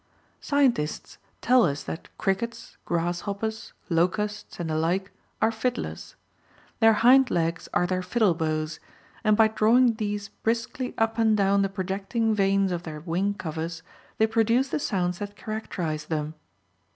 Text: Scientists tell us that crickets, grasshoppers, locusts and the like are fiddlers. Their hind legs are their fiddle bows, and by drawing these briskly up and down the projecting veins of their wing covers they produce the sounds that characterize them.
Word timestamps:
Scientists 0.39 1.19
tell 1.41 1.63
us 1.63 1.83
that 1.83 2.07
crickets, 2.17 2.75
grasshoppers, 2.85 3.73
locusts 3.87 4.59
and 4.59 4.71
the 4.71 4.75
like 4.75 5.11
are 5.43 5.51
fiddlers. 5.51 6.15
Their 6.79 6.93
hind 7.05 7.29
legs 7.29 7.69
are 7.71 7.85
their 7.85 8.01
fiddle 8.01 8.33
bows, 8.33 8.79
and 9.23 9.37
by 9.37 9.47
drawing 9.47 9.93
these 9.93 10.29
briskly 10.29 10.95
up 10.97 11.19
and 11.19 11.37
down 11.37 11.61
the 11.61 11.69
projecting 11.69 12.33
veins 12.33 12.71
of 12.71 12.81
their 12.81 13.01
wing 13.01 13.35
covers 13.35 13.83
they 14.17 14.25
produce 14.25 14.69
the 14.69 14.79
sounds 14.79 15.19
that 15.19 15.35
characterize 15.35 16.05
them. 16.05 16.33